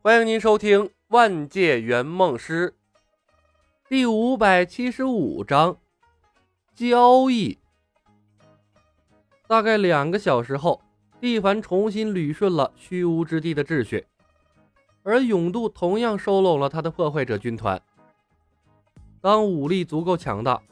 [0.00, 2.72] 欢迎您收听《万界圆梦师》
[3.88, 5.76] 第五百七十五章
[6.72, 7.58] 交易。
[9.48, 10.80] 大概两个小时后，
[11.20, 14.06] 蒂凡重新捋顺了虚无之地的秩序，
[15.02, 17.82] 而永渡同样收拢了他的破坏者军团。
[19.20, 20.62] 当武力足够强大，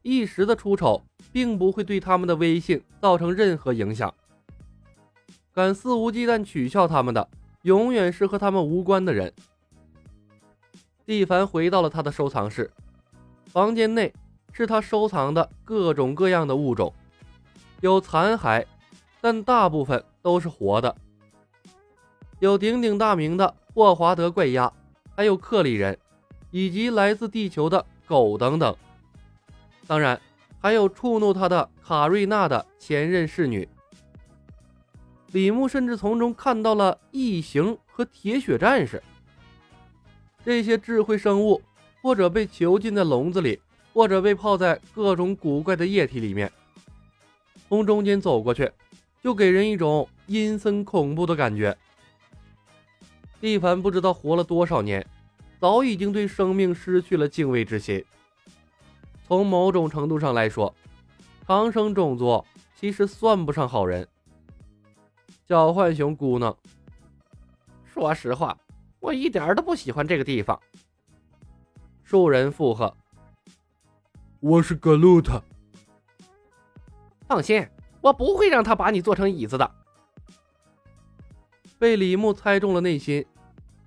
[0.00, 4.12] 一时的出丑并不会对他们的威信造成任何影响。
[5.52, 7.28] 敢肆无忌惮取笑他们的。
[7.62, 9.32] 永远是和他们无关的人。
[11.04, 12.70] 蒂凡回到了他的收藏室，
[13.46, 14.12] 房间内
[14.52, 16.92] 是他收藏的各种各样的物种，
[17.80, 18.64] 有残骸，
[19.20, 20.94] 但大部分都是活的。
[22.38, 24.72] 有鼎鼎大名的霍华德怪鸭，
[25.14, 25.98] 还有克里人，
[26.50, 28.74] 以及来自地球的狗等等。
[29.86, 30.18] 当然，
[30.60, 33.68] 还有触怒他的卡瑞娜的前任侍女。
[35.32, 39.00] 李牧甚至从中看到了异形和铁血战士
[40.44, 41.62] 这些智慧生物，
[42.02, 43.60] 或者被囚禁在笼子里，
[43.92, 46.50] 或者被泡在各种古怪的液体里面。
[47.68, 48.70] 从中间走过去，
[49.22, 51.76] 就给人一种阴森恐怖的感觉。
[53.40, 55.06] 蒂凡不知道活了多少年，
[55.60, 58.04] 早已经对生命失去了敬畏之心。
[59.28, 60.74] 从某种程度上来说，
[61.46, 64.08] 长生种族其实算不上好人。
[65.50, 66.54] 小浣熊咕囔
[67.84, 68.56] ：“说实话，
[69.00, 70.56] 我一点都不喜欢这个地方。”
[72.04, 72.96] 树人附和
[74.38, 75.42] ：“我是格鲁特。”
[77.26, 77.66] 放心，
[78.00, 79.68] 我不会让他把你做成椅子的。
[81.80, 83.26] 被李牧猜中了内心，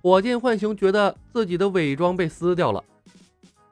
[0.00, 2.82] 火箭浣熊觉得自己的伪装被撕掉了，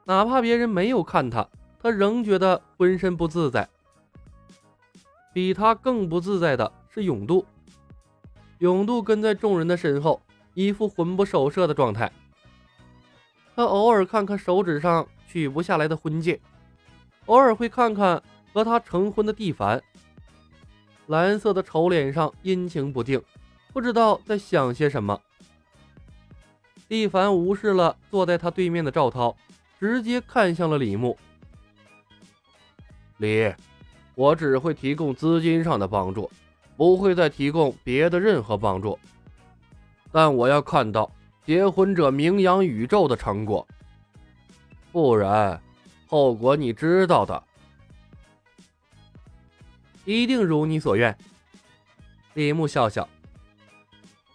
[0.03, 1.49] 哪怕别人没有看他，
[1.81, 3.67] 他仍觉得浑身不自在。
[5.33, 7.43] 比他更不自在的是永渡。
[8.59, 10.21] 永渡跟在众人的身后，
[10.53, 12.11] 一副魂不守舍的状态。
[13.55, 16.39] 他偶尔看看手指上取不下来的婚戒，
[17.25, 18.21] 偶尔会看看
[18.53, 19.81] 和他成婚的蒂凡。
[21.07, 23.21] 蓝色的丑脸上阴晴不定，
[23.73, 25.19] 不知道在想些什么。
[26.87, 29.35] 蒂凡无视了坐在他对面的赵涛，
[29.79, 31.17] 直接看向了李牧。
[33.17, 33.53] 李，
[34.15, 36.29] 我只会提供资金上的帮助。
[36.79, 38.97] 不会再提供别的任何帮助，
[40.13, 41.11] 但我要看到
[41.45, 43.67] 结婚者名扬宇宙的成果，
[44.89, 45.61] 不然
[46.07, 47.43] 后果你知道的。
[50.05, 51.13] 一定如你所愿。
[52.35, 53.05] 李牧笑笑。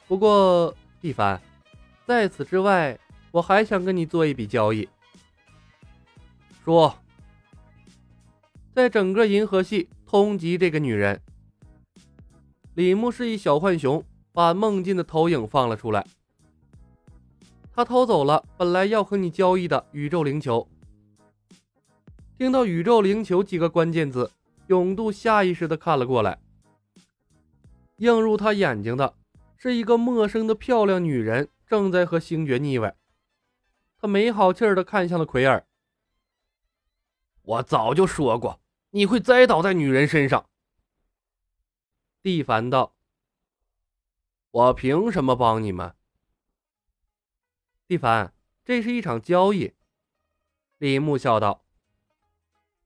[0.06, 1.40] 不过，蒂凡，
[2.06, 2.98] 在此之外，
[3.30, 4.86] 我还想跟你做一笔交易。
[6.62, 6.94] 说，
[8.74, 11.18] 在整个银河系通缉这个女人。
[12.74, 16.04] 李牧示意小浣熊把梦境的投影放了出来。
[17.72, 20.66] 他偷走了本来要和你交易的宇宙灵球。
[22.36, 24.30] 听到“宇宙灵球”几个关键字，
[24.66, 26.38] 永渡下意识地看了过来。
[27.98, 29.14] 映入他眼睛的
[29.56, 32.96] 是一个陌生的漂亮女人，正在和星爵腻歪。
[34.00, 35.64] 他没好气儿地看向了奎尔。
[37.42, 38.58] 我早就说过，
[38.90, 40.44] 你会栽倒在女人身上。
[42.24, 42.94] 蒂凡道
[44.50, 45.94] ：“我凭什么帮你们？”
[47.86, 48.32] 蒂凡，
[48.64, 49.74] 这是一场交易。”
[50.80, 51.66] 李牧笑道：“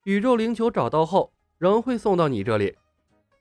[0.02, 2.76] 宇宙灵球找到后，仍会送到你这里，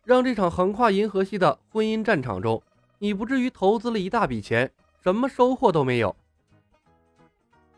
[0.04, 2.62] 让这场横跨银河系的婚姻战场中，
[3.00, 4.72] 你不至于投资了一大笔钱，
[5.02, 6.16] 什么收获都没有。”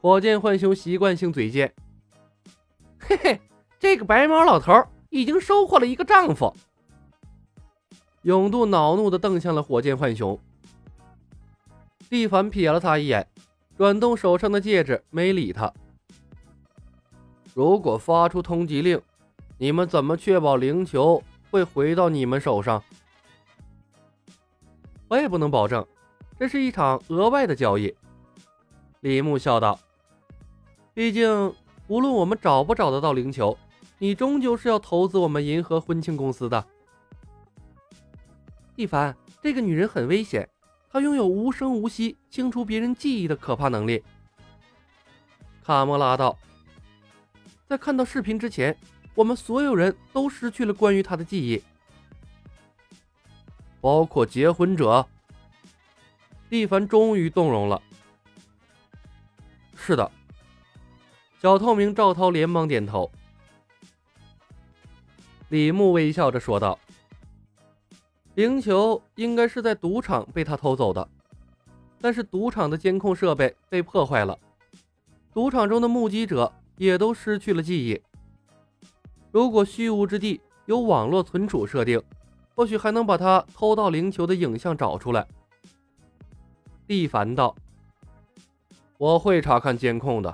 [0.01, 1.73] 火箭浣熊习惯性嘴贱
[2.99, 3.39] ：“嘿嘿，
[3.79, 4.73] 这个白毛老头
[5.09, 6.53] 已经收获了一个丈夫。”
[8.23, 10.37] 永渡恼怒地瞪向了火箭浣熊。
[12.09, 13.27] 蒂凡瞥了他一眼，
[13.77, 15.71] 转动手上的戒指，没理他。
[17.53, 19.01] 如果发出通缉令，
[19.57, 22.83] 你们怎么确保灵球会回到你们手上？
[25.07, 25.85] 我也不能保证，
[26.37, 27.95] 这是一场额外的交易。
[29.01, 29.79] 李牧笑道
[30.93, 31.53] ：“毕竟，
[31.87, 33.57] 无论我们找不找得到灵球，
[33.97, 36.65] 你终究是要投资我们银河婚庆公司的。”
[38.79, 40.49] 蒂凡，这个女人很危险，
[40.89, 44.01] 她拥有无声无息清除别人记忆的可怕能力。
[45.61, 46.39] 卡莫拉道，
[47.67, 48.73] 在看到视频之前，
[49.15, 51.61] 我们所有人都失去了关于她的记忆，
[53.81, 55.05] 包括结婚者。
[56.49, 57.81] 蒂凡终于动容了。
[59.75, 60.09] 是的，
[61.41, 63.11] 小透明赵涛连忙点头。
[65.49, 66.79] 李牧微笑着说道。
[68.39, 71.05] 灵球应该是在赌场被他偷走的。
[71.99, 74.39] 但是赌场的监控设备被破坏了，
[75.33, 78.01] 赌场中的目击者也都失去了记忆。
[79.29, 82.01] 如果虚无之地有网络存储设定，
[82.55, 85.27] 或许还能把他偷到灵球的影像找出来。
[86.87, 87.53] 蒂凡道
[88.97, 90.33] ：“我会查看监控的。”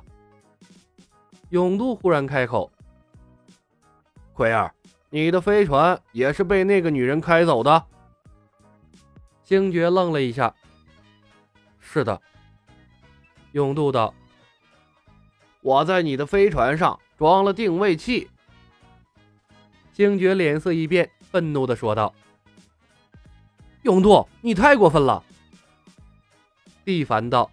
[1.49, 2.71] 永渡忽然开口
[4.31, 4.71] ：“奎儿，
[5.09, 7.83] 你的飞船也是被那个女人开走的？”
[9.45, 10.53] 星爵愣了一下
[11.79, 12.19] ：“是的。”
[13.53, 14.11] 永渡道
[15.61, 18.27] ：“我在你的飞船上装了定位器。”
[19.93, 22.13] 星爵脸色一变，愤怒的说道
[23.83, 25.23] ：“永渡，你太过分了！”
[26.83, 27.51] 蒂凡道：“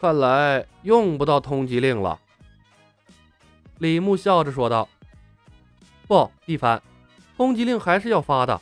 [0.00, 2.18] 看来用不到通缉令了。”
[3.78, 4.88] 李牧笑着说道
[6.08, 6.82] ：“不，蒂凡，
[7.36, 8.60] 通缉令还是要发的。”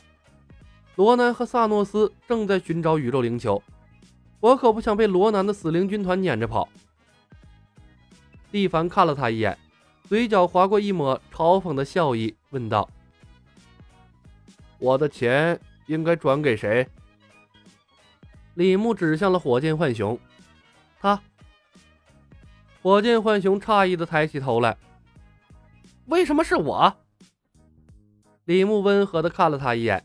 [0.95, 3.61] 罗南和萨诺斯正在寻找宇宙灵球，
[4.39, 6.67] 我可不想被罗南的死灵军团撵着跑。
[8.51, 9.57] 蒂凡看了他一眼，
[10.03, 12.87] 嘴角划过一抹嘲讽的笑意，问道
[14.77, 16.85] ：“我的钱应该转给谁？”
[18.55, 20.19] 李牧指向了火箭浣熊，
[20.99, 21.21] 他。
[22.81, 24.77] 火箭浣熊诧异的抬起头来
[26.07, 26.93] ：“为什么是我？”
[28.43, 30.03] 李牧温和的看了他一眼。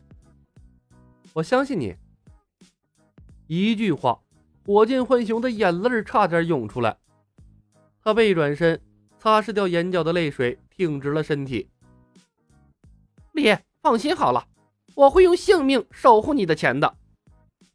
[1.36, 1.94] 我相信你。
[3.46, 4.18] 一句话，
[4.64, 6.96] 火箭浣熊的眼泪差点涌出来。
[8.02, 8.80] 他背转身，
[9.18, 11.68] 擦拭掉眼角的泪水，挺直了身体。
[13.32, 14.48] 李，放心好了，
[14.94, 16.96] 我会用性命守护你的钱的。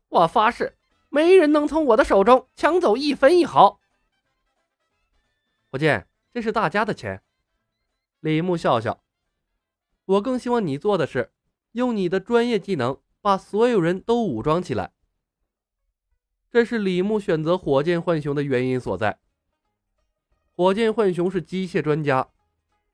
[0.09, 0.75] 我发誓，
[1.09, 3.79] 没人能从我的手中抢走一分一毫。
[5.69, 7.21] 火箭，这是大家的钱。
[8.21, 9.03] 李牧笑笑。
[10.05, 11.31] 我更希望你做的是，
[11.73, 12.97] 用你的专业技能。
[13.21, 14.91] 把所有人都武装起来，
[16.49, 19.19] 这是李牧选择火箭浣熊的原因所在。
[20.55, 22.27] 火箭浣熊是机械专家，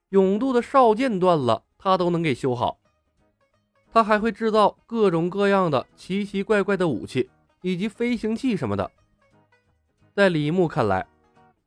[0.09, 2.77] 永渡的哨剑断了，他都能给修好。
[3.93, 7.29] 他还会制造各种各样的奇奇怪怪的武器
[7.61, 8.91] 以及飞行器什么的。
[10.13, 11.07] 在李牧看来，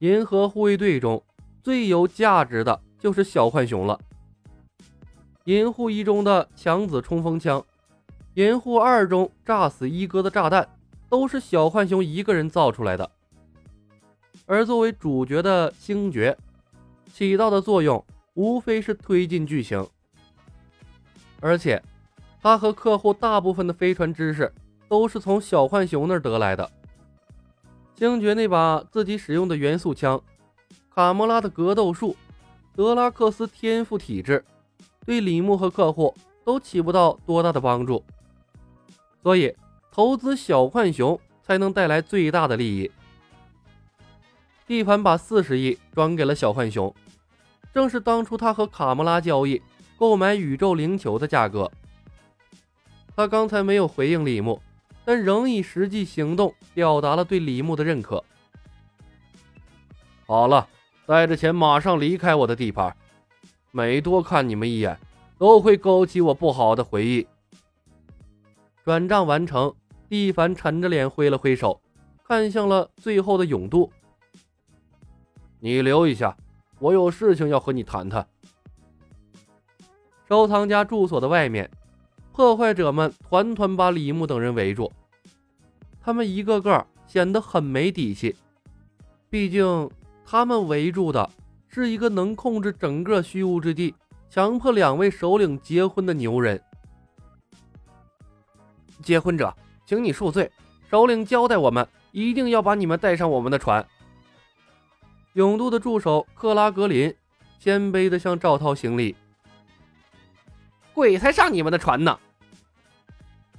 [0.01, 1.23] 银河护卫队中
[1.63, 3.99] 最有价值的就是小浣熊了。
[5.45, 7.65] 银护一中的强子冲锋枪。
[8.35, 10.69] 银护二中炸死一哥的炸弹，
[11.09, 13.11] 都是小浣熊一个人造出来的。
[14.47, 16.37] 而作为主角的星爵，
[17.13, 18.05] 起到的作用
[18.35, 19.85] 无非是推进剧情。
[21.41, 21.83] 而且，
[22.41, 24.53] 他和客户大部分的飞船知识，
[24.89, 26.71] 都是从小浣熊那儿得来的。
[27.97, 30.23] 星爵那把自己使用的元素枪，
[30.95, 32.17] 卡莫拉的格斗术，
[32.75, 34.45] 德拉克斯天赋体质，
[35.05, 38.05] 对李牧和客户都起不到多大的帮助。
[39.23, 39.55] 所以，
[39.93, 42.91] 投资小浣熊才能带来最大的利益。
[44.67, 46.95] 地盘把四十亿转给了小浣熊，
[47.75, 49.61] 正是当初他和卡莫拉交易
[49.99, 51.71] 购买宇宙灵球的价格。
[53.17, 54.63] 他刚才没有回应李牧，
[55.05, 58.25] 但仍以实际行动表达了对李牧的认可。
[60.27, 60.67] 好了，
[61.05, 62.97] 带着钱马上离开我的地盘，
[63.73, 64.97] 每多看你们一眼，
[65.37, 67.27] 都会勾起我不好的回忆。
[68.85, 69.75] 转账完成，
[70.09, 71.81] 蒂凡沉着脸挥了挥手，
[72.27, 73.91] 看向了最后的永渡
[75.61, 76.37] ：“你留一下，
[76.79, 78.27] 我有事情要和你谈谈。”
[80.29, 81.71] 收藏家住所的外面，
[82.33, 84.91] 破坏者们团团把李牧等人围住，
[86.01, 88.35] 他们一个个显得很没底气。
[89.29, 89.91] 毕竟，
[90.25, 91.29] 他们围住的
[91.69, 93.95] 是一个能控制整个虚无之地、
[94.29, 96.61] 强迫两位首领结婚的牛人。
[99.03, 99.55] 结婚者，
[99.87, 100.51] 请你恕罪。
[100.91, 103.87] 首领交代我们，一定要把你们带上我们的船。
[105.35, 107.15] 永渡的助手克拉格林
[107.59, 109.15] 谦卑地向赵涛行礼。
[110.93, 112.19] 鬼才上你们的船呢！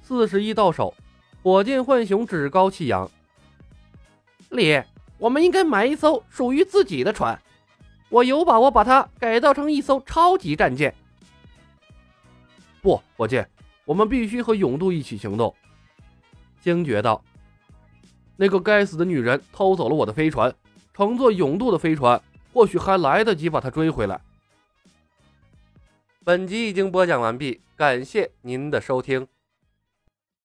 [0.02, 0.94] 四十亿到手，
[1.42, 3.10] 火箭浣熊趾高气扬。
[4.50, 4.82] 李，
[5.16, 7.40] 我们应该买一艘属于自己的船，
[8.10, 10.94] 我有把握把它改造成一艘超级战舰。
[12.82, 13.48] 不，火箭。
[13.84, 15.54] 我们必须和勇渡一起行动。
[16.60, 17.22] 星爵道
[18.36, 20.54] ：“那个该死的女人偷走了我的飞船，
[20.94, 22.20] 乘坐勇渡的飞船，
[22.52, 24.20] 或许还来得及把她追回来。”
[26.24, 29.26] 本集已经播讲完毕，感谢您的收听。